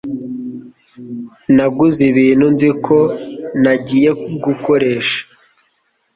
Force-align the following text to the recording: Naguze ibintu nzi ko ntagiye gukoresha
Naguze 1.55 2.01
ibintu 2.11 2.45
nzi 2.53 2.69
ko 2.85 2.97
ntagiye 3.61 4.09
gukoresha 4.43 5.21